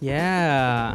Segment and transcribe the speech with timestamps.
[0.00, 0.94] Yeah.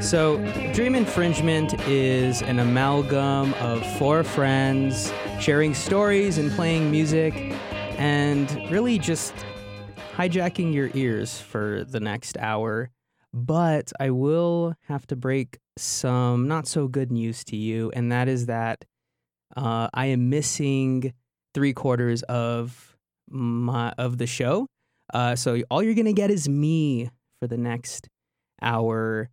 [0.00, 0.36] So,
[0.74, 7.34] Dream Infringement is an amalgam of four friends sharing stories and playing music
[7.96, 9.32] and really just
[10.14, 12.90] hijacking your ears for the next hour.
[13.32, 18.28] But I will have to break some not so good news to you, and that
[18.28, 18.84] is that
[19.56, 21.14] uh, I am missing
[21.54, 22.96] three quarters of
[23.30, 24.66] my of the show.
[25.12, 27.10] Uh, so all you're gonna get is me
[27.40, 28.08] for the next
[28.62, 29.30] hour.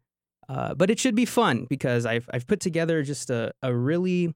[0.50, 4.34] Uh, but it should be fun because I've I've put together just a, a really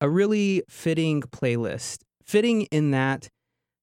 [0.00, 1.98] a really fitting playlist.
[2.24, 3.28] Fitting in that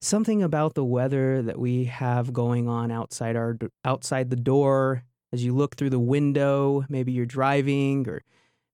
[0.01, 5.43] something about the weather that we have going on outside our outside the door as
[5.43, 6.83] you look through the window.
[6.89, 8.23] Maybe you're driving, or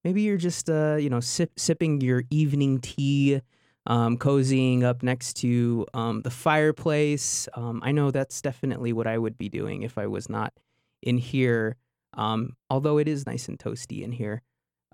[0.03, 3.41] maybe you're just uh, you know sip, sipping your evening tea,
[3.85, 7.47] um, cozying up next to um, the fireplace.
[7.53, 10.53] Um, I know that's definitely what I would be doing if I was not
[11.01, 11.75] in here.
[12.13, 14.41] Um, although it is nice and toasty in here,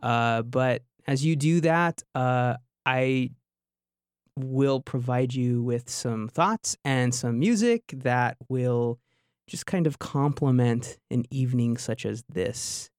[0.01, 3.31] uh, but as you do that, uh, I
[4.37, 8.99] will provide you with some thoughts and some music that will
[9.47, 12.89] just kind of complement an evening such as this.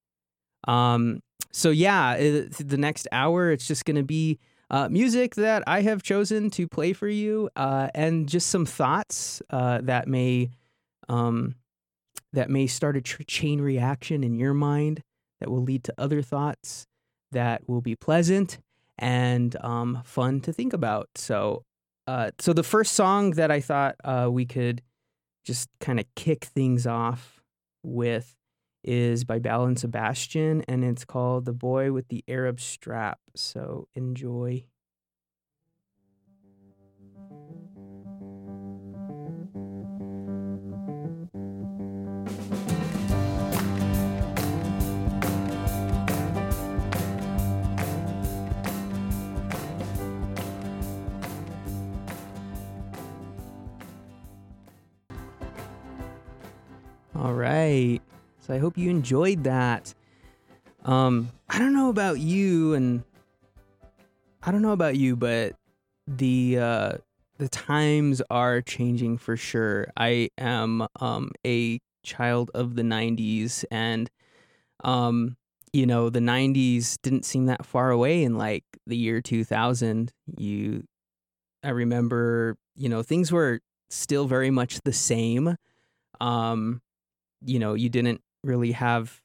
[0.68, 1.20] Um,
[1.52, 4.38] so yeah, it, the next hour it's just going to be
[4.70, 9.42] uh, music that I have chosen to play for you, uh, and just some thoughts
[9.50, 10.50] uh, that may
[11.08, 11.54] um,
[12.34, 15.02] that may start a tr- chain reaction in your mind
[15.40, 16.86] that will lead to other thoughts
[17.32, 18.58] that will be pleasant
[18.98, 21.08] and um, fun to think about.
[21.16, 21.62] So,
[22.06, 24.82] uh, so the first song that I thought uh, we could
[25.44, 27.40] just kind of kick things off
[27.82, 28.34] with
[28.82, 34.64] is by and Sebastian, and it's called "The Boy with the Arab Strap." So enjoy.
[57.24, 58.00] All right.
[58.40, 59.94] So I hope you enjoyed that.
[60.84, 63.02] Um, I don't know about you, and
[64.42, 65.54] I don't know about you, but
[66.06, 66.92] the uh,
[67.38, 69.90] the times are changing for sure.
[69.96, 74.10] I am um, a child of the '90s, and
[74.84, 75.38] um,
[75.72, 80.12] you know, the '90s didn't seem that far away in like the year 2000.
[80.36, 80.84] You,
[81.62, 85.56] I remember, you know, things were still very much the same.
[86.20, 86.82] Um,
[87.44, 89.20] you know you didn't really have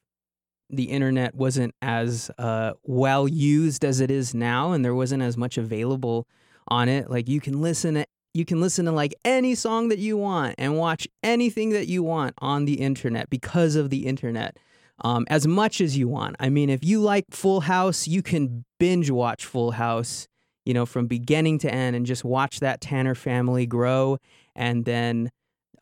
[0.72, 5.36] the internet wasn't as uh, well used as it is now and there wasn't as
[5.36, 6.26] much available
[6.68, 7.10] on it.
[7.10, 10.54] Like you can listen to, you can listen to like any song that you want
[10.58, 14.56] and watch anything that you want on the internet because of the internet
[15.02, 16.36] um, as much as you want.
[16.38, 20.28] I mean if you like full house you can binge watch full house
[20.64, 24.18] you know from beginning to end and just watch that tanner family grow
[24.54, 25.30] and then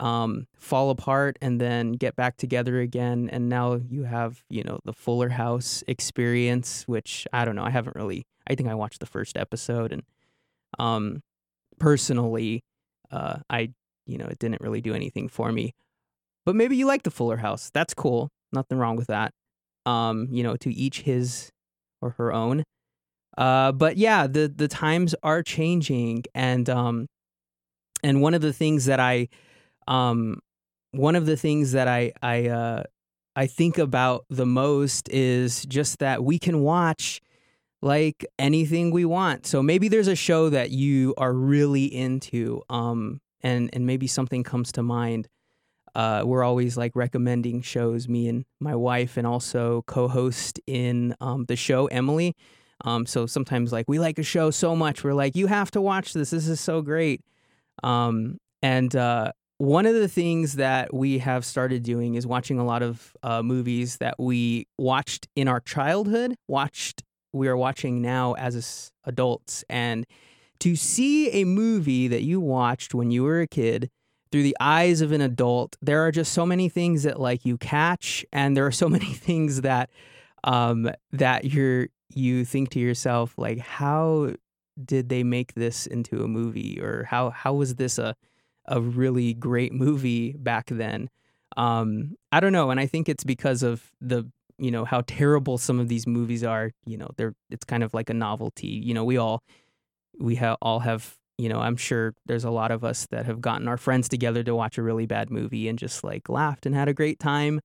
[0.00, 3.28] um, fall apart and then get back together again.
[3.32, 7.64] And now you have, you know, the Fuller House experience, which I don't know.
[7.64, 10.02] I haven't really, I think I watched the first episode and
[10.78, 11.22] um,
[11.78, 12.62] personally,
[13.10, 13.72] uh, I,
[14.06, 15.74] you know, it didn't really do anything for me.
[16.44, 17.70] But maybe you like the Fuller House.
[17.72, 18.30] That's cool.
[18.52, 19.32] Nothing wrong with that.
[19.84, 21.50] Um, you know, to each his
[22.00, 22.64] or her own.
[23.36, 27.06] Uh, but yeah, the the times are changing, and um,
[28.02, 29.28] and one of the things that I
[29.88, 30.40] um,
[30.92, 32.82] one of the things that I I uh,
[33.34, 37.20] I think about the most is just that we can watch
[37.80, 39.46] like anything we want.
[39.46, 44.44] So maybe there's a show that you are really into, um, and and maybe something
[44.44, 45.28] comes to mind.
[45.94, 51.46] Uh, we're always like recommending shows, me and my wife, and also co-host in um,
[51.46, 52.36] the show Emily.
[52.84, 55.80] Um, so sometimes like we like a show so much, we're like, you have to
[55.80, 56.30] watch this.
[56.30, 57.22] This is so great.
[57.82, 62.64] Um, and uh, one of the things that we have started doing is watching a
[62.64, 67.02] lot of uh, movies that we watched in our childhood, watched
[67.32, 70.06] we are watching now as adults, and
[70.60, 73.90] to see a movie that you watched when you were a kid
[74.30, 77.58] through the eyes of an adult, there are just so many things that like you
[77.58, 79.90] catch, and there are so many things that
[80.44, 84.32] um, that you're you think to yourself like, how
[84.82, 88.14] did they make this into a movie, or how how was this a
[88.68, 91.10] a really great movie back then.
[91.56, 95.58] Um, I don't know, and I think it's because of the you know how terrible
[95.58, 96.72] some of these movies are.
[96.86, 98.68] You know, they're it's kind of like a novelty.
[98.68, 99.42] You know, we all
[100.18, 103.40] we have all have you know I'm sure there's a lot of us that have
[103.40, 106.74] gotten our friends together to watch a really bad movie and just like laughed and
[106.74, 107.60] had a great time.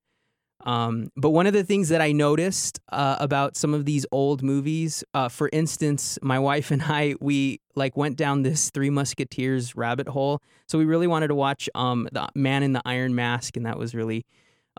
[0.64, 4.42] Um, but one of the things that I noticed uh, about some of these old
[4.42, 9.76] movies, uh, for instance, my wife and I, we like went down this Three Musketeers
[9.76, 10.42] rabbit hole.
[10.66, 13.78] So we really wanted to watch um, the Man in the Iron Mask, and that
[13.78, 14.24] was really,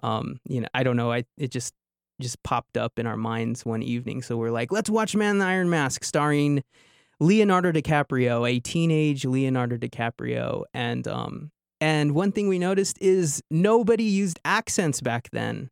[0.02, 1.74] um, you know, I don't know, I it just
[2.20, 4.22] just popped up in our minds one evening.
[4.22, 6.64] So we're like, let's watch Man in the Iron Mask, starring
[7.20, 14.06] Leonardo DiCaprio, a teenage Leonardo DiCaprio, and um, and one thing we noticed is nobody
[14.06, 15.70] used accents back then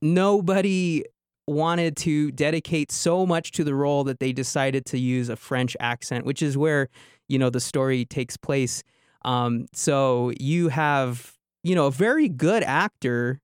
[0.00, 1.04] nobody
[1.46, 5.76] wanted to dedicate so much to the role that they decided to use a French
[5.80, 6.88] accent, which is where
[7.28, 8.82] you know the story takes place.
[9.24, 13.40] Um, so you have you know a very good actor,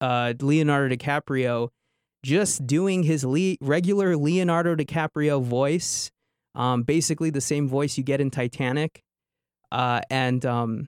[0.00, 1.68] uh, Leonardo DiCaprio,
[2.22, 6.10] just doing his le- regular Leonardo DiCaprio voice,
[6.54, 9.02] um, basically the same voice you get in Titanic,
[9.72, 10.86] uh, and um,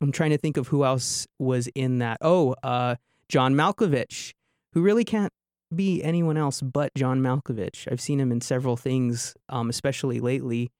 [0.00, 2.18] I'm trying to think of who else was in that.
[2.20, 2.96] Oh, uh,
[3.30, 4.32] John Malkovich,
[4.72, 5.32] who really can't
[5.74, 7.90] be anyone else but John Malkovich.
[7.90, 10.72] I've seen him in several things, um, especially lately,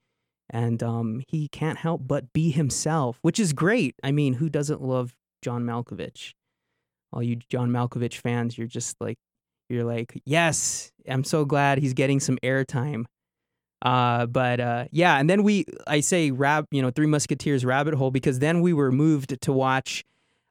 [0.51, 3.95] and um, he can't help but be himself, which is great.
[4.03, 6.33] I mean, who doesn't love John Malkovich?
[7.13, 9.17] All you John Malkovich fans, you're just like,
[9.69, 13.05] you're like, yes, I'm so glad he's getting some airtime.
[13.83, 17.95] Uh, but uh, yeah, and then we, I say, rab, you know, Three Musketeers rabbit
[17.95, 20.05] hole because then we were moved to watch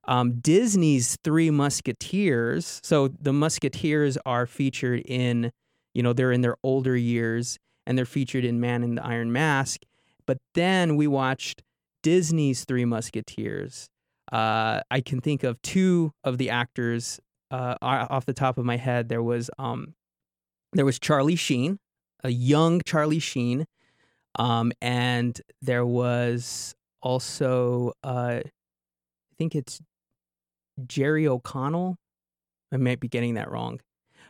[0.05, 2.79] um, Disney's Three Musketeers.
[2.83, 5.51] So the Musketeers are featured in,
[5.93, 9.31] you know, they're in their older years and they're featured in Man in the Iron
[9.31, 9.81] Mask.
[10.25, 11.63] But then we watched
[12.03, 13.89] Disney's Three Musketeers.
[14.31, 17.19] Uh, I can think of two of the actors
[17.51, 19.09] uh, off the top of my head.
[19.09, 19.95] There was um,
[20.73, 21.79] there was Charlie Sheen,
[22.23, 23.65] a young Charlie Sheen,
[24.37, 28.41] um, and there was also uh,
[29.39, 29.81] think it's
[30.85, 31.97] Jerry O'Connell.
[32.71, 33.79] I might be getting that wrong.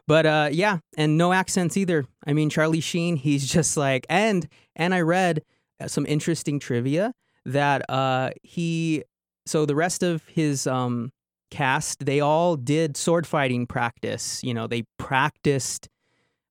[0.07, 2.05] But uh, yeah, and no accents either.
[2.25, 5.41] I mean, Charlie Sheen, he's just like, and and I read
[5.81, 7.13] uh, some interesting trivia
[7.45, 9.03] that uh, he,
[9.45, 11.11] so the rest of his um,
[11.51, 14.43] cast, they all did sword fighting practice.
[14.43, 15.89] You know, they practiced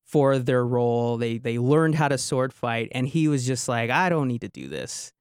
[0.04, 1.16] for their role.
[1.16, 4.42] They they learned how to sword fight, and he was just like, I don't need
[4.42, 5.12] to do this.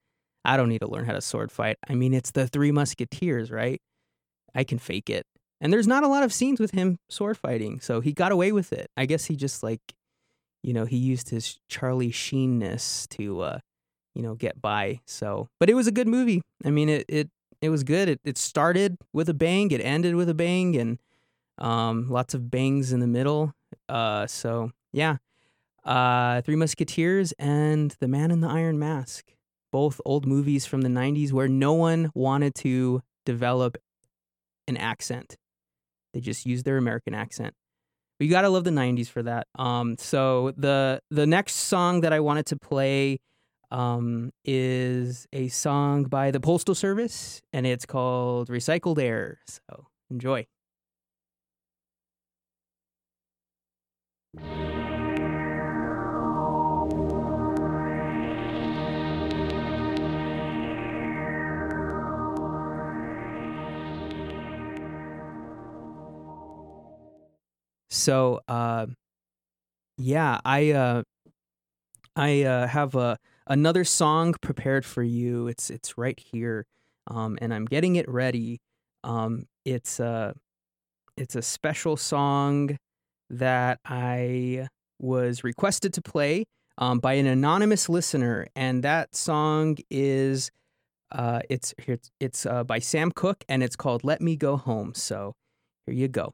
[0.47, 1.77] I don't need to learn how to sword fight.
[1.87, 3.81] I mean, it's the Three Musketeers, right?
[4.55, 5.25] I can fake it.
[5.59, 8.51] And there's not a lot of scenes with him sword fighting, so he got away
[8.51, 8.89] with it.
[8.95, 9.81] I guess he just like,
[10.63, 13.59] you know, he used his Charlie Sheenness to, uh,
[14.15, 15.01] you know, get by.
[15.05, 16.41] So, but it was a good movie.
[16.63, 17.29] I mean, it it
[17.61, 18.07] it was good.
[18.07, 20.99] It it started with a bang, it ended with a bang, and
[21.57, 23.53] um, lots of bangs in the middle.
[23.89, 25.17] Uh, so yeah,
[25.83, 29.25] uh, Three Musketeers and The Man in the Iron Mask,
[29.71, 33.77] both old movies from the '90s where no one wanted to develop
[34.67, 35.37] an accent.
[36.13, 37.53] They just used their American accent.
[38.19, 39.47] But you gotta love the '90s for that.
[39.57, 43.19] Um, so the the next song that I wanted to play
[43.69, 50.47] um, is a song by the Postal Service, and it's called "Recycled Air." So enjoy.
[67.89, 68.87] So, uh,
[69.97, 71.03] yeah, I uh,
[72.15, 73.17] I uh, have a
[73.47, 75.47] another song prepared for you.
[75.47, 76.65] It's it's right here,
[77.07, 78.59] um, and I'm getting it ready.
[79.03, 80.35] Um, it's a
[81.17, 82.77] it's a special song
[83.29, 84.67] that I
[84.99, 86.45] was requested to play
[86.77, 90.51] um, by an anonymous listener, and that song is
[91.11, 94.93] uh, it's it's, it's uh, by Sam Cooke, and it's called "Let Me Go Home."
[94.93, 95.33] So
[95.85, 96.33] here you go.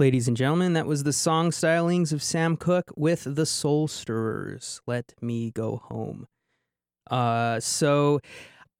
[0.00, 4.80] Ladies and gentlemen, that was the song stylings of Sam Cooke with the Soul Stirrers.
[4.86, 6.26] Let me go home.
[7.10, 8.20] Uh, so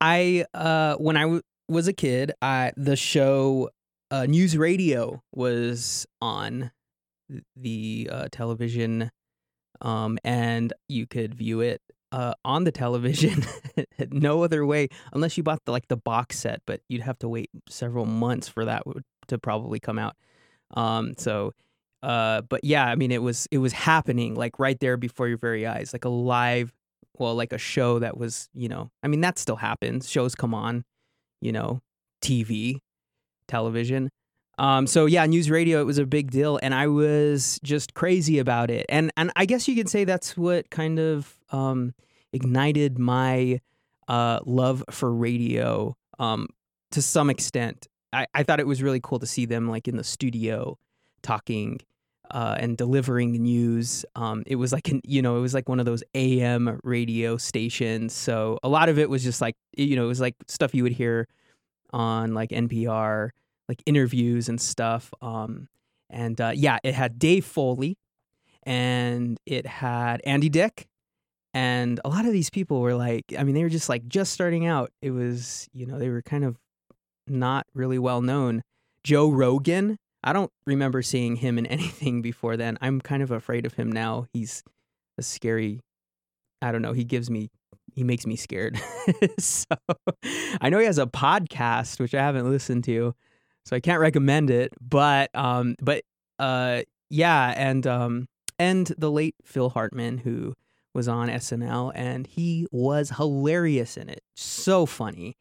[0.01, 3.69] I, uh, when I w- was a kid, I, the show
[4.11, 6.71] uh, News Radio was on
[7.55, 9.11] the uh, television,
[9.83, 13.45] um, and you could view it uh, on the television.
[14.11, 17.29] no other way, unless you bought the, like the box set, but you'd have to
[17.29, 18.85] wait several months for that
[19.29, 20.17] to probably come out.
[20.75, 21.53] Um, so,
[22.03, 25.39] uh, but yeah, I mean, it was it was happening like right there before your
[25.39, 26.73] very eyes, like a live,
[27.19, 30.09] well, like a show that was, you know, I mean, that still happens.
[30.09, 30.85] Shows come on,
[31.41, 31.81] you know,
[32.23, 32.79] TV,
[33.49, 34.11] television.
[34.59, 38.39] Um, so yeah, news radio it was a big deal, and I was just crazy
[38.39, 38.87] about it.
[38.89, 41.95] And and I guess you could say that's what kind of um,
[42.33, 43.61] ignited my
[44.07, 46.49] uh, love for radio um,
[46.91, 47.87] to some extent.
[48.13, 50.79] I, I thought it was really cool to see them like in the studio
[51.23, 51.81] talking
[52.31, 54.05] uh, and delivering news.
[54.15, 57.37] Um, it was like an, you know, it was like one of those AM radio
[57.37, 58.13] stations.
[58.13, 60.83] So a lot of it was just like you know, it was like stuff you
[60.83, 61.29] would hear
[61.93, 63.31] on like NPR,
[63.69, 65.13] like interviews and stuff.
[65.21, 65.69] Um,
[66.09, 67.97] and uh, yeah, it had Dave Foley,
[68.65, 70.89] and it had Andy Dick,
[71.55, 74.33] and a lot of these people were like, I mean, they were just like just
[74.33, 74.93] starting out.
[75.03, 76.57] It was, you know, they were kind of
[77.31, 78.63] not really well known.
[79.05, 82.79] Joe Rogan, I don't remember seeing him in anything before then.
[82.81, 84.27] I'm kind of afraid of him now.
[84.33, 84.63] He's
[85.19, 85.81] a scary,
[86.61, 87.51] I don't know, he gives me,
[87.95, 88.79] he makes me scared.
[89.39, 89.67] so
[90.61, 93.15] I know he has a podcast, which I haven't listened to,
[93.65, 94.73] so I can't recommend it.
[94.81, 96.03] But, um, but,
[96.39, 100.55] uh, yeah, and, um, and the late Phil Hartman, who
[100.95, 104.23] was on SNL, and he was hilarious in it.
[104.35, 105.37] So funny.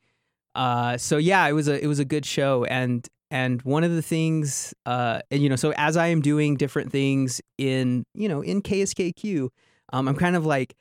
[0.55, 3.91] Uh, so yeah, it was a it was a good show, and and one of
[3.91, 8.27] the things, uh, and you know, so as I am doing different things in you
[8.27, 9.49] know in KSKQ,
[9.93, 10.75] um, I'm kind of like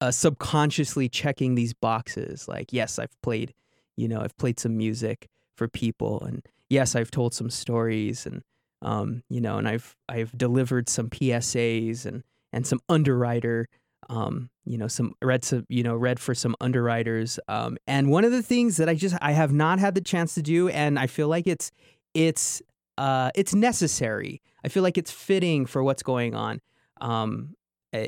[0.00, 2.48] uh, subconsciously checking these boxes.
[2.48, 3.52] Like, yes, I've played,
[3.96, 8.42] you know, I've played some music for people, and yes, I've told some stories, and
[8.82, 13.68] um, you know, and I've I've delivered some PSAs and and some underwriter
[14.08, 17.38] um, you know, some read some, you know, read for some underwriters.
[17.48, 20.34] Um, and one of the things that I just I have not had the chance
[20.34, 21.70] to do, and I feel like it's
[22.14, 22.62] it's
[22.98, 24.42] uh, it's necessary.
[24.64, 26.60] I feel like it's fitting for what's going on.
[27.00, 27.54] Um,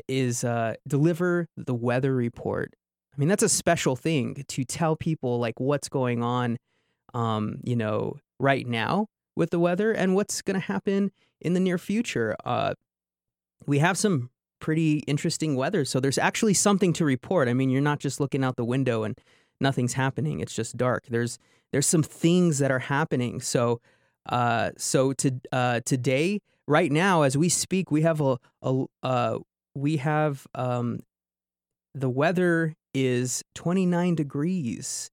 [0.07, 2.73] is uh, deliver the weather report.
[3.13, 6.57] I mean, that's a special thing to tell people like what's going on,
[7.13, 11.59] um, you know, right now with the weather and what's going to happen in the
[11.59, 12.35] near future.
[12.43, 12.73] Uh,
[13.65, 14.29] we have some
[14.63, 15.83] pretty interesting weather.
[15.83, 17.49] So there's actually something to report.
[17.49, 19.19] I mean, you're not just looking out the window and
[19.59, 20.39] nothing's happening.
[20.39, 21.03] It's just dark.
[21.09, 21.37] There's
[21.73, 23.41] there's some things that are happening.
[23.41, 23.81] So
[24.27, 29.39] uh, so to uh, today, right now, as we speak, we have a, a uh,
[29.75, 31.01] we have um,
[31.93, 35.11] the weather is 29 degrees,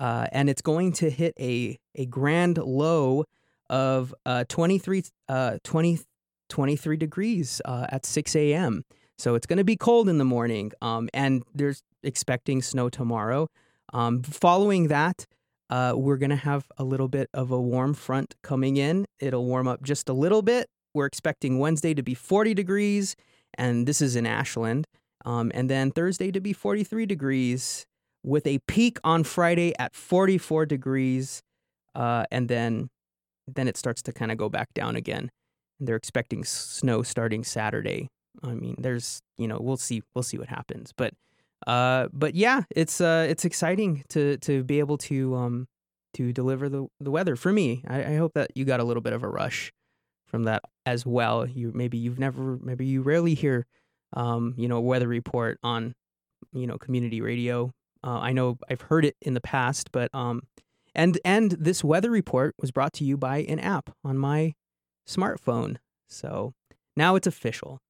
[0.00, 3.24] uh, and it's going to hit a a grand low
[3.68, 6.00] of uh, 23 uh, 20
[6.50, 8.84] 23 degrees uh, at 6 a.m.
[9.18, 10.72] So it's going to be cold in the morning.
[10.82, 13.48] Um, and there's expecting snow tomorrow.
[13.92, 15.26] Um, following that,
[15.70, 19.06] uh, we're going to have a little bit of a warm front coming in.
[19.18, 20.68] It'll warm up just a little bit.
[20.94, 23.14] We're expecting Wednesday to be 40 degrees,
[23.56, 24.86] and this is in Ashland.
[25.24, 27.86] Um, and then Thursday to be 43 degrees
[28.24, 31.42] with a peak on Friday at 44 degrees.
[31.94, 32.88] Uh, and then
[33.52, 35.28] then it starts to kind of go back down again
[35.80, 38.08] they're expecting snow starting Saturday.
[38.42, 41.14] I mean, there's you know we'll see we'll see what happens, but
[41.66, 45.66] uh, but yeah, it's uh, it's exciting to to be able to um
[46.14, 47.82] to deliver the the weather for me.
[47.86, 49.72] I, I hope that you got a little bit of a rush
[50.26, 51.46] from that as well.
[51.46, 53.66] You maybe you've never maybe you rarely hear
[54.14, 55.94] um you know a weather report on
[56.52, 57.72] you know community radio.
[58.02, 60.42] Uh, I know I've heard it in the past, but um
[60.94, 64.54] and and this weather report was brought to you by an app on my
[65.10, 65.76] smartphone.
[66.08, 66.54] So
[66.96, 67.80] now it's official.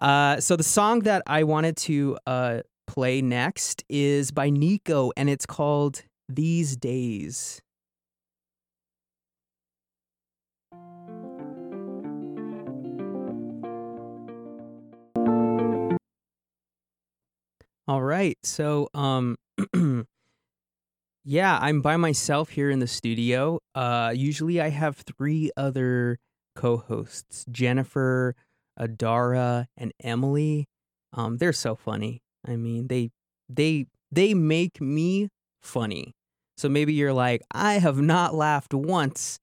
[0.00, 5.30] Uh, so the song that I wanted to uh, play next is by Nico, and
[5.30, 7.60] it's called These Days.
[17.86, 18.38] All right.
[18.42, 19.36] So, um,
[21.24, 23.60] yeah, I'm by myself here in the studio.
[23.74, 26.18] Uh, usually I have three other
[26.54, 28.34] co-hosts Jennifer,
[28.78, 30.68] Adara, and Emily.
[31.12, 32.22] Um, they're so funny.
[32.46, 33.10] I mean, they
[33.48, 35.28] they they make me
[35.62, 36.14] funny.
[36.56, 39.40] So maybe you're like, I have not laughed once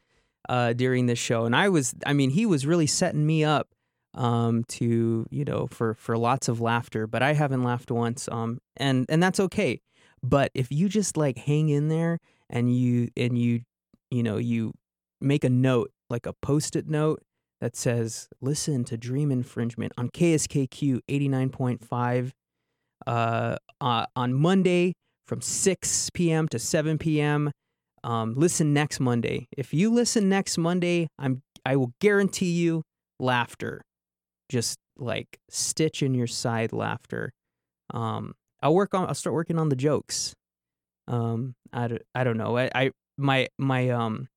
[0.48, 1.94] uh, during this show, and I was.
[2.06, 3.70] I mean, he was really setting me up
[4.14, 8.28] um, to you know for for lots of laughter, but I haven't laughed once.
[8.32, 9.82] Um, and and that's okay.
[10.24, 13.62] But if you just like hang in there and you and you
[14.10, 14.74] you know you
[15.20, 17.22] make a note like a post-it note
[17.60, 22.32] that says listen to dream infringement on kskq 89.5
[23.08, 24.94] uh, uh, on monday
[25.26, 27.52] from 6 p.m to 7 p.m
[28.04, 29.48] um, listen next monday.
[29.56, 32.84] If you listen next monday i'm i will guarantee you
[33.20, 33.82] laughter.
[34.50, 37.32] Just like stitch in your side laughter.
[37.94, 40.34] Um, i'll work on i'll start working on the jokes.
[41.08, 42.58] Um, I, I don't know.
[42.58, 44.28] I, I my my um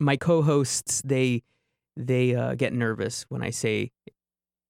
[0.00, 1.42] my co-hosts they
[1.96, 3.90] they uh, get nervous when I say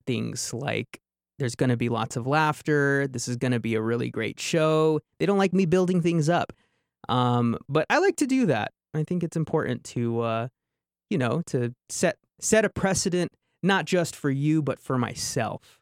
[0.07, 1.01] things like
[1.39, 3.07] there's going to be lots of laughter.
[3.07, 5.01] This is going to be a really great show.
[5.19, 6.53] They don't like me building things up.
[7.09, 8.73] Um, but I like to do that.
[8.95, 10.49] I think it's important to, uh,
[11.09, 13.33] you know, to set set a precedent
[13.63, 15.81] not just for you but for myself.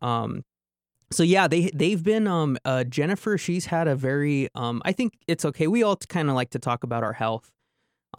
[0.00, 0.42] Um,
[1.10, 3.36] so yeah, they they've been um uh, Jennifer.
[3.36, 4.80] She's had a very um.
[4.84, 5.66] I think it's okay.
[5.66, 7.52] We all kind of like to talk about our health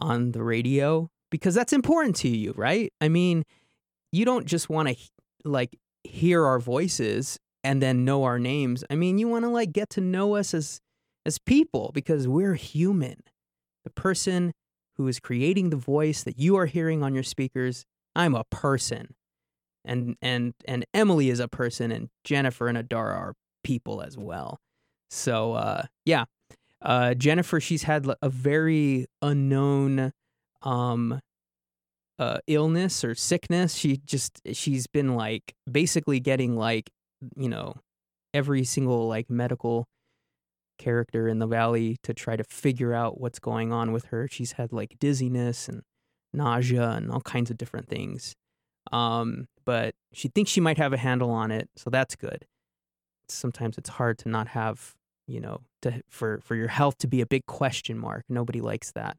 [0.00, 2.92] on the radio because that's important to you, right?
[3.00, 3.44] I mean,
[4.12, 4.96] you don't just want to
[5.44, 8.84] like hear our voices and then know our names.
[8.90, 10.80] I mean, you want to like get to know us as
[11.26, 13.22] as people because we're human.
[13.84, 14.52] The person
[14.96, 17.84] who is creating the voice that you are hearing on your speakers,
[18.14, 19.14] I'm a person.
[19.84, 24.60] And and and Emily is a person and Jennifer and Adara are people as well.
[25.10, 26.24] So uh yeah.
[26.84, 30.12] Uh Jennifer she's had a very unknown
[30.62, 31.20] um
[32.18, 33.74] uh, illness or sickness.
[33.74, 36.90] She just she's been like basically getting like
[37.36, 37.74] you know
[38.32, 39.86] every single like medical
[40.78, 44.28] character in the valley to try to figure out what's going on with her.
[44.28, 45.82] She's had like dizziness and
[46.32, 48.34] nausea and all kinds of different things.
[48.92, 52.44] Um, but she thinks she might have a handle on it, so that's good.
[53.28, 54.94] Sometimes it's hard to not have,
[55.26, 58.24] you know, to for for your health to be a big question mark.
[58.28, 59.16] Nobody likes that.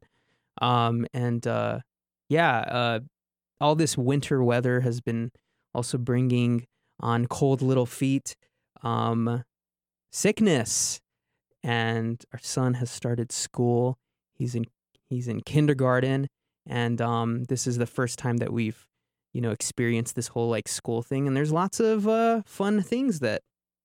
[0.60, 1.80] Um, and uh,
[2.28, 3.00] yeah, uh,
[3.60, 5.32] all this winter weather has been
[5.74, 6.66] also bringing
[7.00, 8.36] on cold little feet
[8.82, 9.44] um,
[10.12, 11.00] sickness.
[11.62, 13.98] And our son has started school.
[14.34, 14.66] He's in
[15.08, 16.28] he's in kindergarten,
[16.64, 18.86] and um, this is the first time that we've
[19.32, 21.26] you know experienced this whole like school thing.
[21.26, 23.42] And there's lots of uh, fun things that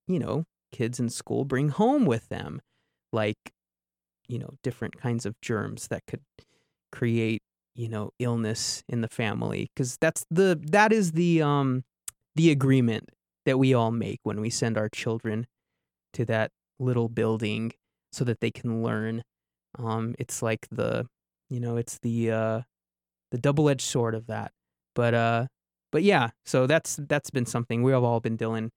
[0.08, 2.62] you know kids in school bring home with them,
[3.12, 3.54] like
[4.28, 6.22] you know different kinds of germs that could
[6.92, 7.42] create
[7.76, 11.84] you know illness in the family because that's the that is the um
[12.36, 13.10] the agreement
[13.46, 15.48] that we all make when we send our children
[16.14, 17.72] to that little building
[18.12, 19.24] so that they can learn.
[19.80, 21.08] Um it's like the
[21.50, 22.62] you know it's the uh
[23.32, 24.52] the double-edged sword of that.
[24.96, 25.48] But uh
[25.92, 27.84] but yeah so that's that's been something.
[27.84, 28.72] We have all been dealing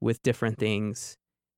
[0.00, 1.16] with different things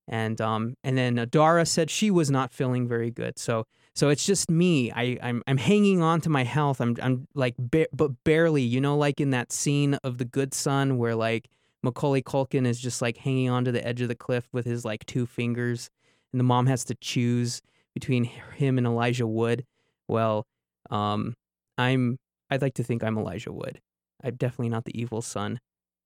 [0.09, 3.65] and um and then Adara said she was not feeling very good so
[3.99, 4.93] so it's just me.
[4.93, 6.81] I, I'm I'm hanging on to my health.
[6.81, 8.63] I'm I'm like ba- but barely.
[8.63, 11.49] You know, like in that scene of The Good Son where like
[11.83, 15.05] Macaulay Culkin is just like hanging onto the edge of the cliff with his like
[15.07, 15.91] two fingers,
[16.33, 17.61] and the mom has to choose
[17.93, 19.65] between him and Elijah Wood.
[20.07, 20.47] Well,
[20.91, 21.35] um,
[21.77, 22.19] I'm
[22.51, 23.81] I'd like to think I'm Elijah Wood.
[24.23, 25.59] I'm definitely not the evil son.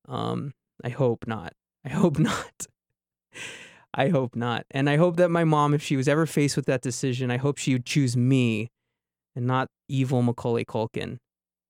[0.08, 1.52] Um, I hope not.
[1.84, 2.68] I hope not.
[3.94, 4.64] I hope not.
[4.70, 7.36] And I hope that my mom, if she was ever faced with that decision, I
[7.36, 8.70] hope she would choose me
[9.36, 11.18] and not evil Macaulay Culkin.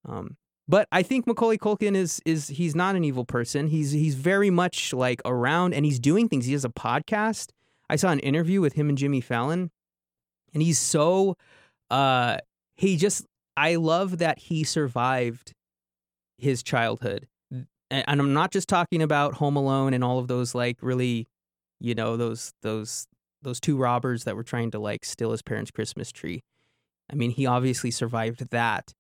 [0.09, 0.37] Um,
[0.69, 3.67] but I think Macaulay Culkin is is he's not an evil person.
[3.67, 6.47] He's he's very much like around and he's doing things.
[6.47, 7.51] He has a podcast.
[7.91, 9.71] I saw an interview with him and Jimmy Fallon,
[10.55, 11.37] and he's so
[11.91, 12.39] uh
[12.77, 15.53] he just I love that he survived
[16.39, 17.27] his childhood.
[17.91, 21.29] And I'm not just talking about Home Alone and all of those like really
[21.83, 23.07] you know those those
[23.43, 26.43] those two robbers that were trying to like steal his parents' Christmas tree.
[27.11, 28.93] I mean, he obviously survived that,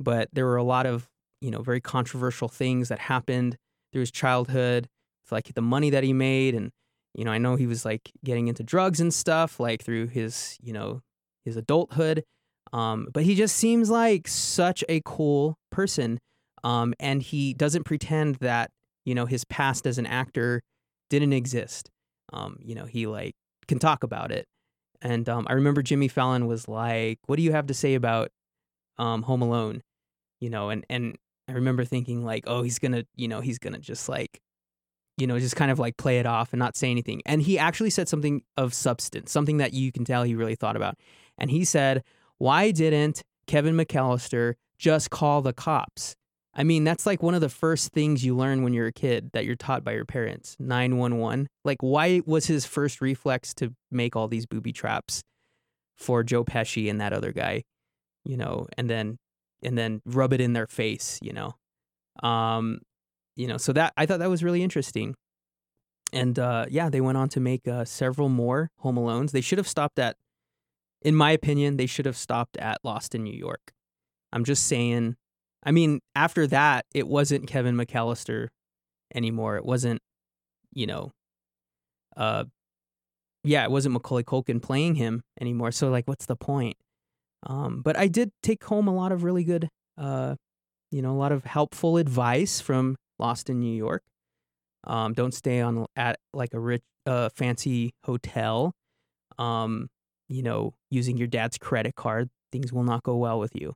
[0.00, 1.08] but there were a lot of
[1.42, 3.56] you know very controversial things that happened
[3.92, 4.88] through his childhood,
[5.24, 6.70] it's like the money that he made, and
[7.14, 10.56] you know I know he was like getting into drugs and stuff like through his
[10.62, 11.02] you know
[11.44, 12.24] his adulthood.
[12.72, 16.18] Um, but he just seems like such a cool person,
[16.64, 18.70] um, and he doesn't pretend that
[19.04, 20.62] you know his past as an actor
[21.10, 21.90] didn't exist
[22.32, 23.34] um, you know, he like
[23.68, 24.46] can talk about it.
[25.00, 28.30] And um, I remember Jimmy Fallon was like, "What do you have to say about
[28.98, 29.82] um, Home Alone?"
[30.40, 31.16] You know, and and
[31.48, 34.40] I remember thinking like, "Oh, he's gonna, you know, he's gonna just like,
[35.18, 37.58] you know, just kind of like play it off and not say anything." And he
[37.58, 40.96] actually said something of substance, something that you can tell he really thought about.
[41.36, 42.04] And he said,
[42.38, 46.14] "Why didn't Kevin McAllister just call the cops?"
[46.54, 49.30] I mean, that's like one of the first things you learn when you're a kid
[49.32, 51.48] that you're taught by your parents 911.
[51.64, 55.22] Like, why was his first reflex to make all these booby traps
[55.96, 57.62] for Joe Pesci and that other guy,
[58.24, 59.16] you know, and then,
[59.62, 61.54] and then rub it in their face, you know?
[62.28, 62.80] Um,
[63.34, 65.14] you know, so that, I thought that was really interesting.
[66.12, 69.30] And, uh, yeah, they went on to make, uh, several more Home Alones.
[69.30, 70.16] They should have stopped at,
[71.00, 73.72] in my opinion, they should have stopped at Lost in New York.
[74.34, 75.16] I'm just saying,
[75.62, 78.48] I mean, after that, it wasn't Kevin McAllister
[79.14, 79.56] anymore.
[79.56, 80.00] It wasn't,
[80.72, 81.12] you know,
[82.16, 82.44] uh,
[83.44, 85.72] yeah, it wasn't Macaulay Culkin playing him anymore.
[85.72, 86.76] So like, what's the point?
[87.44, 90.36] Um, but I did take home a lot of really good, uh,
[90.90, 94.02] you know, a lot of helpful advice from Lost in New York.
[94.84, 98.72] Um, don't stay on at like a rich, uh, fancy hotel.
[99.38, 99.88] Um,
[100.28, 103.74] you know, using your dad's credit card, things will not go well with you.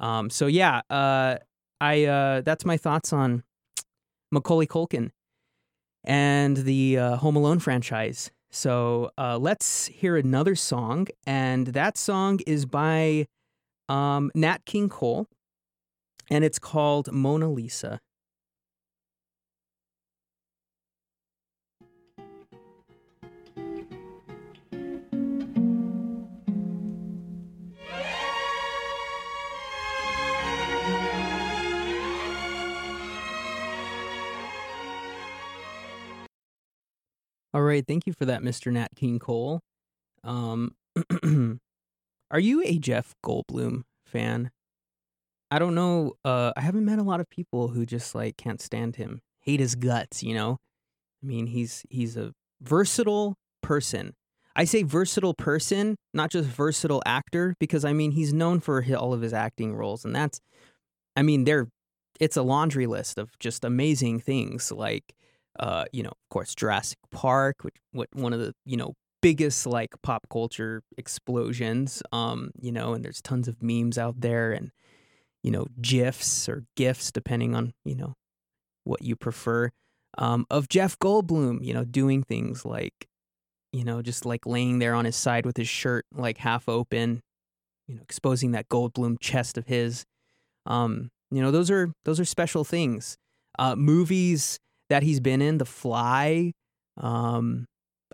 [0.00, 1.36] Um, so yeah, uh,
[1.80, 3.44] I uh, that's my thoughts on
[4.32, 5.10] Macaulay Culkin
[6.04, 8.30] and the uh, Home Alone franchise.
[8.50, 13.26] So uh, let's hear another song, and that song is by
[13.88, 15.26] um, Nat King Cole,
[16.30, 18.00] and it's called Mona Lisa.
[37.52, 38.72] All right, thank you for that, Mr.
[38.72, 39.60] Nat King Cole.
[40.22, 40.74] Um,
[42.30, 44.50] are you a Jeff Goldblum fan?
[45.50, 46.12] I don't know.
[46.24, 49.58] Uh, I haven't met a lot of people who just like can't stand him, hate
[49.58, 50.22] his guts.
[50.22, 50.58] You know,
[51.22, 52.32] I mean, he's he's a
[52.62, 54.14] versatile person.
[54.54, 59.12] I say versatile person, not just versatile actor, because I mean he's known for all
[59.12, 60.40] of his acting roles, and that's,
[61.16, 61.68] I mean, they're
[62.20, 65.14] it's a laundry list of just amazing things like
[65.58, 69.66] uh, you know, of course, Jurassic Park, which what one of the you know biggest
[69.66, 72.02] like pop culture explosions.
[72.12, 74.70] Um, you know, and there's tons of memes out there, and
[75.42, 78.14] you know, gifs or gifs depending on you know
[78.84, 79.70] what you prefer.
[80.18, 83.08] Um, of Jeff Goldblum, you know, doing things like,
[83.72, 87.22] you know, just like laying there on his side with his shirt like half open,
[87.86, 90.04] you know, exposing that Goldblum chest of his.
[90.66, 93.16] Um, you know, those are those are special things.
[93.58, 94.58] Uh, movies
[94.90, 96.52] that he's been in, The Fly,
[96.98, 97.66] um,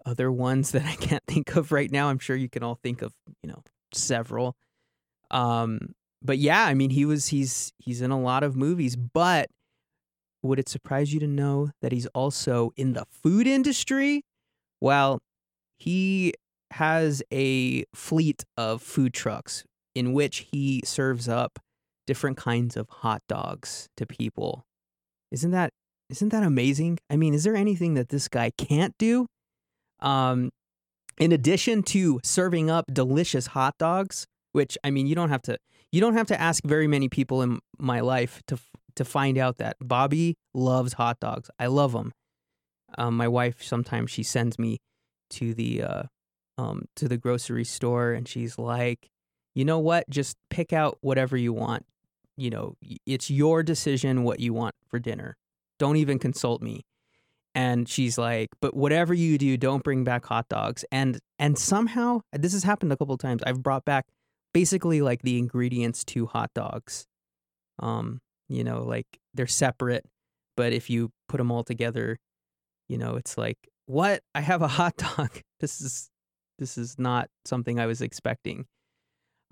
[0.04, 2.08] other ones that I can't think of right now.
[2.08, 3.12] I'm sure you can all think of,
[3.42, 3.62] you know,
[3.92, 4.54] several.
[5.30, 8.96] Um, but yeah, I mean, he was he's he's in a lot of movies.
[8.96, 9.50] But
[10.42, 14.22] would it surprise you to know that he's also in the food industry?
[14.80, 15.18] Well,
[15.78, 16.34] he
[16.72, 21.58] has a fleet of food trucks in which he serves up
[22.06, 24.64] different kinds of hot dogs to people.
[25.30, 25.72] Isn't that
[26.08, 26.98] isn't that amazing?
[27.10, 29.26] I mean, is there anything that this guy can't do?
[30.00, 30.50] Um,
[31.18, 35.58] in addition to serving up delicious hot dogs, which I mean, you don't have to
[35.92, 38.58] you don't have to ask very many people in my life to
[38.96, 41.50] to find out that Bobby loves hot dogs.
[41.58, 42.12] I love them.
[42.98, 44.78] Um, my wife sometimes she sends me
[45.30, 46.02] to the uh,
[46.58, 49.08] um, to the grocery store, and she's like,
[49.54, 50.08] you know what?
[50.08, 51.84] Just pick out whatever you want.
[52.36, 55.36] You know, it's your decision what you want for dinner.
[55.78, 56.84] Don't even consult me.
[57.54, 60.84] And she's like, but whatever you do, don't bring back hot dogs.
[60.92, 63.42] And and somehow this has happened a couple times.
[63.46, 64.06] I've brought back
[64.52, 67.06] basically like the ingredients to hot dogs.
[67.78, 70.04] Um, you know, like they're separate,
[70.56, 72.18] but if you put them all together,
[72.88, 74.22] you know, it's like, what?
[74.34, 75.40] I have a hot dog.
[75.60, 76.10] This is
[76.58, 78.66] this is not something I was expecting.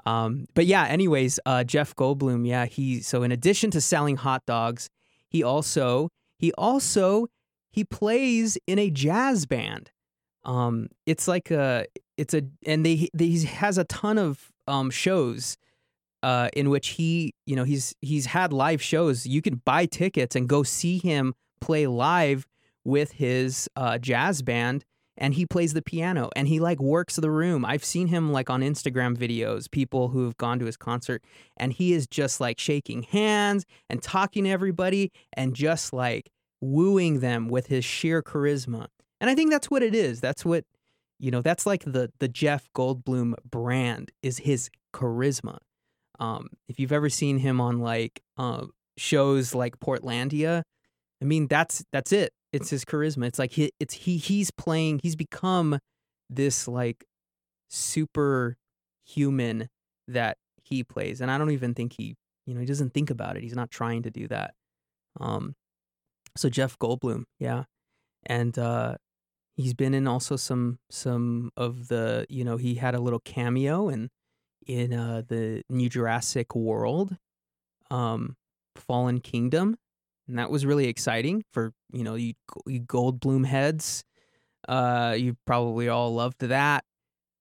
[0.06, 4.42] Um, but yeah, anyways, uh, Jeff Goldblum, yeah, he so in addition to selling hot
[4.46, 4.88] dogs,
[5.35, 7.27] he also he also
[7.73, 9.90] he plays in a jazz band.
[10.44, 14.90] Um, it's like a it's a and they, they he has a ton of um
[14.90, 15.57] shows
[16.23, 19.27] uh in which he you know he's he's had live shows.
[19.27, 22.47] You can buy tickets and go see him play live
[22.85, 24.85] with his uh, jazz band
[25.16, 27.64] and he plays the piano and he like works the room.
[27.64, 31.22] I've seen him like on Instagram videos, people who have gone to his concert,
[31.57, 37.20] and he is just like shaking hands and talking to everybody and just like wooing
[37.20, 38.87] them with his sheer charisma.
[39.20, 40.20] And I think that's what it is.
[40.20, 40.64] That's what
[41.20, 45.59] you know, that's like the the Jeff Goldblum brand is his charisma.
[46.18, 50.62] Um, if you've ever seen him on like uh, shows like Portlandia,
[51.22, 53.27] I mean that's that's it it's his charisma.
[53.27, 55.81] It's like he it's he he's playing he's become
[56.31, 57.05] this like
[57.69, 58.57] super
[59.05, 59.69] human
[60.07, 61.21] that he plays.
[61.21, 62.14] And I don't even think he
[62.47, 63.43] you know, he doesn't think about it.
[63.43, 64.55] He's not trying to do that.
[65.21, 65.55] Um
[66.37, 67.64] so Jeff Goldblum, yeah.
[68.25, 68.97] And uh
[69.57, 73.88] he's been in also some some of the you know, he had a little cameo
[73.88, 74.11] in
[74.64, 77.17] in uh the new Jurassic World,
[77.90, 78.37] um
[78.77, 79.77] Fallen Kingdom
[80.28, 82.34] and that was really exciting for you know you,
[82.66, 84.04] you Goldblum heads.
[84.68, 86.84] Uh, you probably all loved that.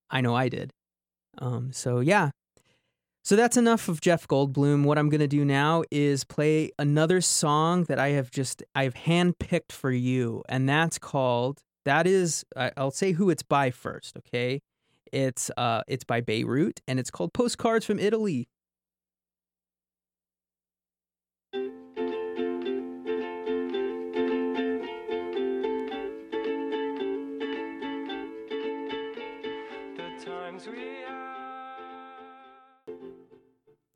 [0.10, 0.72] I know I did.
[1.38, 2.32] Um, so yeah.
[3.26, 4.84] So that's enough of Jeff Goldblum.
[4.84, 9.72] What I'm gonna do now is play another song that I have just I've handpicked
[9.72, 11.62] for you, and that's called.
[11.86, 12.46] That is,
[12.78, 14.18] I'll say who it's by first.
[14.18, 14.62] Okay,
[15.12, 18.48] It's uh it's by Beirut and it's called Postcards from Italy.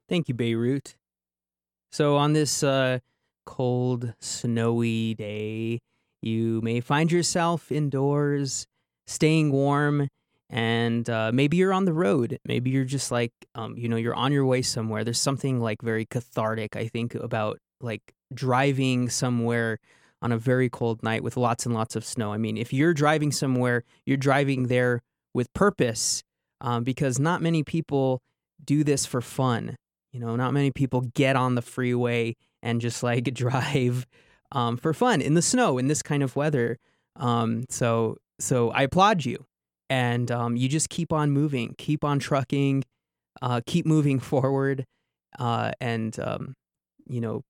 [0.10, 0.96] Thank you, Beirut.
[1.91, 3.00] So, on this uh,
[3.46, 5.80] cold, snowy day,
[6.22, 8.67] you may find yourself indoors,
[9.06, 10.10] staying warm,
[10.50, 12.39] and uh, maybe you're on the road.
[12.46, 15.04] Maybe you're just like, um, you know, you're on your way somewhere.
[15.04, 19.80] There's something like very cathartic, I think, about like driving somewhere
[20.22, 22.34] on a very cold night with lots and lots of snow.
[22.34, 25.02] I mean, if you're driving somewhere, you're driving there
[25.34, 26.24] with purpose
[26.62, 28.22] um, because not many people
[28.63, 29.76] do this for fun.
[30.12, 34.06] You know, not many people get on the freeway and just like drive
[34.52, 36.78] um, for fun in the snow in this kind of weather.
[37.15, 39.46] Um, so, so I applaud you,
[39.89, 42.84] and um, you just keep on moving, keep on trucking,
[43.41, 44.86] uh, keep moving forward,
[45.39, 46.56] uh, and um,
[47.08, 47.43] you know,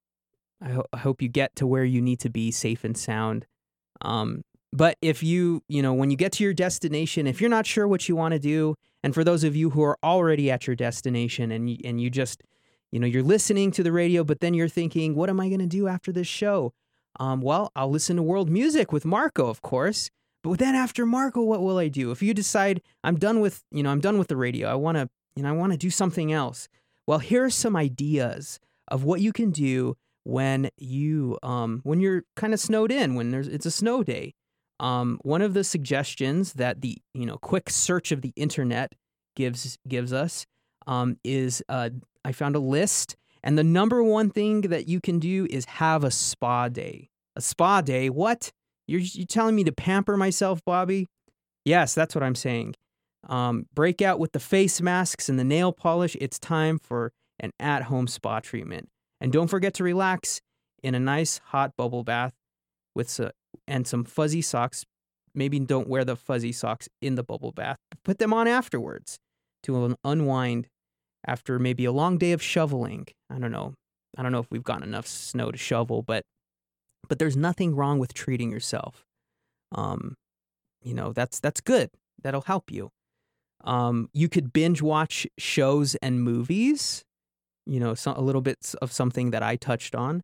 [0.61, 3.45] I, ho- I, hope you get to where you need to be safe and sound.
[4.01, 4.43] Um,
[4.73, 7.87] but if you, you know, when you get to your destination, if you're not sure
[7.87, 8.75] what you want to do,
[9.07, 12.43] and for those of you who are already at your destination and and you just,
[12.91, 15.61] you know, you're listening to the radio, but then you're thinking, what am I going
[15.61, 16.73] to do after this show?
[17.17, 20.11] Um, well, I'll listen to world music with Marco, of course.
[20.43, 22.11] But then after Marco, what will I do?
[22.11, 24.97] If you decide I'm done with, you know, I'm done with the radio, I want
[24.97, 26.67] to, you know, I want to do something else.
[27.07, 32.25] Well, here are some ideas of what you can do when you, um, when you're
[32.35, 34.33] kind of snowed in, when there's it's a snow day.
[34.79, 38.93] Um, one of the suggestions that the you know quick search of the internet
[39.35, 40.45] gives gives us
[40.85, 41.89] um, is uh,
[42.23, 46.03] I found a list, and the number one thing that you can do is have
[46.03, 47.09] a spa day.
[47.35, 48.09] A spa day?
[48.09, 48.51] What?
[48.87, 51.07] You're, you're telling me to pamper myself, Bobby?
[51.65, 52.75] Yes, that's what I'm saying.
[53.27, 56.15] Um, break out with the face masks and the nail polish.
[56.21, 58.89] It's time for an at home spa treatment.
[59.19, 60.41] And don't forget to relax
[60.81, 62.33] in a nice hot bubble bath
[62.95, 63.09] with
[63.67, 64.85] and some fuzzy socks.
[65.33, 67.77] Maybe don't wear the fuzzy socks in the bubble bath.
[68.03, 69.17] Put them on afterwards
[69.63, 70.67] to unwind
[71.25, 73.07] after maybe a long day of shoveling.
[73.29, 73.73] I don't know.
[74.17, 76.23] I don't know if we've gotten enough snow to shovel, but
[77.07, 79.05] but there's nothing wrong with treating yourself.
[79.73, 80.15] Um,
[80.83, 81.89] you know, that's that's good.
[82.21, 82.89] That'll help you.
[83.63, 87.03] Um, you could binge watch shows and movies.
[87.65, 90.21] You know, so, a little bit of something that I touched on.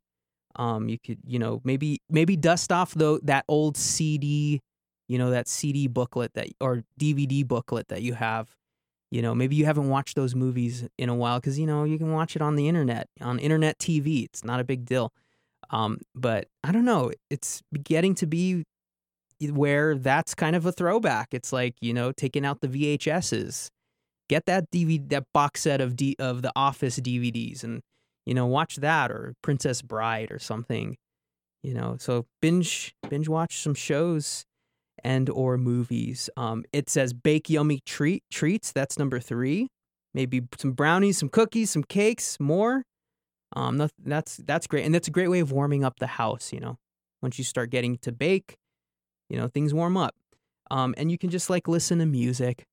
[0.56, 4.62] Um, you could, you know, maybe maybe dust off though that old CD,
[5.08, 8.56] you know, that CD booklet that or DVD booklet that you have.
[9.12, 12.00] You know, maybe you haven't watched those movies in a while because you know you
[12.00, 14.26] can watch it on the internet on internet TV.
[14.26, 15.14] It's not a big deal.
[15.70, 17.12] Um, but I don't know.
[17.30, 18.64] It's getting to be
[19.42, 21.30] where that's kind of a throwback.
[21.32, 23.70] It's like you know taking out the VHSs,
[24.30, 27.82] get that DVD that box set of D, of the Office DVDs and
[28.26, 30.98] you know, watch that or Princess Bride or something.
[31.62, 34.46] You know, so binge binge watch some shows
[35.04, 36.30] and or movies.
[36.36, 38.72] Um, it says bake yummy treat treats.
[38.72, 39.70] That's number three.
[40.14, 42.84] Maybe some brownies, some cookies, some cakes, more.
[43.56, 46.52] Um, that's that's great, and that's a great way of warming up the house.
[46.52, 46.78] You know,
[47.22, 48.58] once you start getting to bake,
[49.30, 50.16] you know things warm up.
[50.72, 52.66] Um, and you can just like listen to music.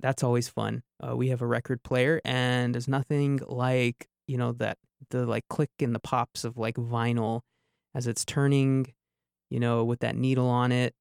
[0.00, 0.82] That's always fun.
[1.02, 4.78] Uh, we have a record player, and there's nothing like you know that
[5.10, 7.42] the like click and the pops of like vinyl
[7.94, 8.86] as it's turning
[9.50, 10.94] you know with that needle on it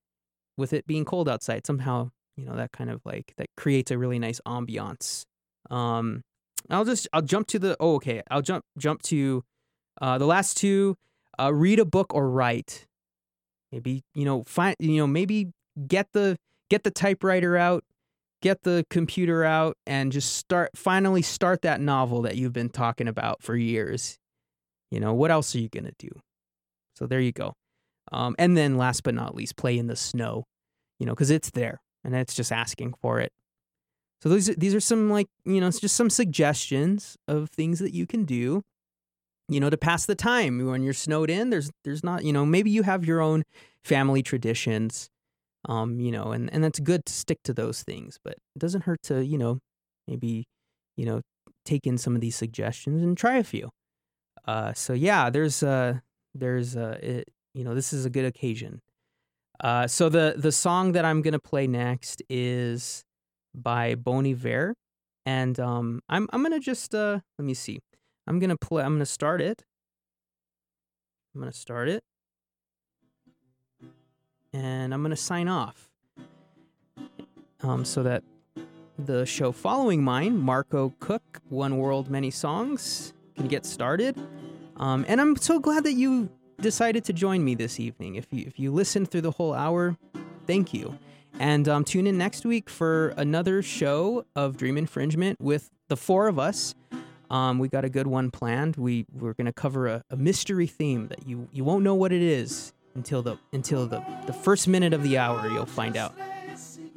[0.58, 3.98] with it being cold outside somehow you know that kind of like that creates a
[3.98, 5.26] really nice ambiance.
[5.70, 6.24] Um
[6.70, 9.44] i'll just i'll jump to the oh okay i'll jump jump to
[10.02, 10.96] uh the last two
[11.38, 12.86] uh read a book or write.
[13.72, 15.52] Maybe you know find you know maybe
[15.88, 16.38] get the
[16.70, 17.84] get the typewriter out
[18.46, 23.08] get the computer out and just start finally start that novel that you've been talking
[23.08, 24.20] about for years.
[24.92, 26.10] You know, what else are you going to do?
[26.96, 27.54] So there you go.
[28.12, 30.44] Um, and then last but not least, play in the snow,
[31.00, 33.32] you know, because it's there and it's just asking for it.
[34.22, 37.96] So these these are some like you know, it's just some suggestions of things that
[37.96, 38.62] you can do,
[39.50, 41.50] you know, to pass the time when you're snowed in.
[41.50, 43.42] There's there's not you know maybe you have your own
[43.84, 45.10] family traditions
[45.68, 48.82] um, you know, and, and that's good to stick to those things, but it doesn't
[48.82, 49.60] hurt to, you know,
[50.08, 50.46] maybe,
[50.96, 51.22] you know,
[51.66, 53.70] take in some of these suggestions and try a few.
[54.48, 56.00] Uh, so yeah, there's, uh,
[56.34, 58.80] there's, uh, it, you know, this is a good occasion.
[59.60, 63.04] Uh, so the, the song that I'm to play next is
[63.56, 64.76] by Bon Iver.
[65.26, 67.80] And, um, I'm, I'm to just, uh, let me see.
[68.28, 69.64] I'm to play, I'm to start it.
[71.34, 72.04] I'm to start it
[74.56, 75.90] and I'm going to sign off
[77.62, 78.24] um, so that
[78.98, 84.18] the show following mine, Marco Cook, One World, Many Songs, can get started.
[84.78, 86.30] Um, and I'm so glad that you
[86.62, 88.16] decided to join me this evening.
[88.16, 89.98] If you if you listened through the whole hour,
[90.48, 90.98] thank you.
[91.38, 96.30] And um, tune in next week for another show of Dream Infringement with the four
[96.30, 96.76] of us.
[97.30, 98.78] Um, we got a good one planned.
[98.78, 102.22] We we're gonna cover a, a mystery theme that you you won't know what it
[102.22, 105.48] is until the until the the first minute of the hour.
[105.48, 106.16] You'll find out.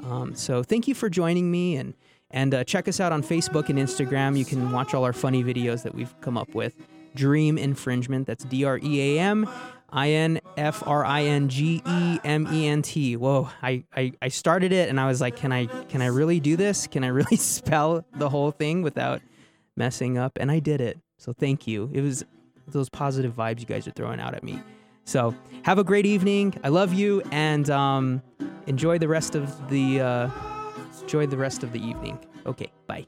[0.04, 1.94] Um, so thank you for joining me and
[2.30, 4.36] and uh, check us out on Facebook and Instagram.
[4.36, 6.74] You can watch all our funny videos that we've come up with.
[7.14, 8.26] Dream Infringement.
[8.26, 9.48] That's D R E A M
[9.90, 13.16] I N F R I N G E M E N T.
[13.16, 16.40] Whoa, I, I, I started it and I was like, can I can I really
[16.40, 16.86] do this?
[16.86, 19.20] Can I really spell the whole thing without
[19.76, 20.38] messing up?
[20.38, 20.98] And I did it.
[21.16, 21.90] So thank you.
[21.92, 22.24] It was
[22.68, 24.60] those positive vibes you guys are throwing out at me.
[25.08, 26.54] So have a great evening.
[26.62, 28.22] I love you and um,
[28.66, 30.30] enjoy the rest of the uh,
[31.00, 32.18] enjoy the rest of the evening.
[32.44, 33.06] Okay, bye.